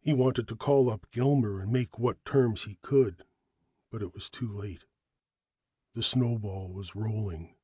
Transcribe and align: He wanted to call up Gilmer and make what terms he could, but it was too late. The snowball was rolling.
He 0.00 0.12
wanted 0.14 0.46
to 0.46 0.54
call 0.54 0.88
up 0.88 1.08
Gilmer 1.10 1.58
and 1.58 1.72
make 1.72 1.98
what 1.98 2.24
terms 2.24 2.62
he 2.66 2.76
could, 2.82 3.24
but 3.90 4.00
it 4.00 4.14
was 4.14 4.30
too 4.30 4.52
late. 4.56 4.84
The 5.94 6.04
snowball 6.04 6.72
was 6.72 6.94
rolling. 6.94 7.56